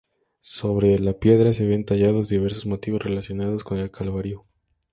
[0.41, 4.41] Sobre la piedra se ven tallados diversos motivos relacionados con el Calvario.